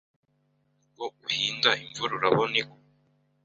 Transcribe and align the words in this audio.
Ko 0.95 1.05
uhinda 1.27 1.69
imvura 1.83 2.11
urabona 2.15 2.55
igwa 2.61 2.77